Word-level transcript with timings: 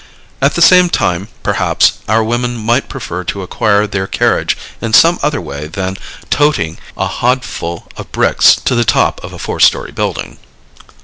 At 0.41 0.55
the 0.55 0.63
same 0.63 0.89
time, 0.89 1.27
perhaps, 1.43 1.99
our 2.09 2.23
women 2.23 2.57
might 2.57 2.89
prefer 2.89 3.23
to 3.25 3.43
acquire 3.43 3.85
their 3.85 4.07
carriage 4.07 4.57
in 4.81 4.93
some 4.93 5.19
other 5.21 5.39
way 5.39 5.67
than 5.67 5.95
"toting" 6.31 6.79
a 6.97 7.05
hodful 7.05 7.87
of 7.95 8.11
bricks 8.11 8.55
to 8.65 8.73
the 8.73 8.83
top 8.83 9.23
of 9.23 9.31
a 9.31 9.37
four 9.37 9.59
story 9.59 9.91
building. 9.91 10.39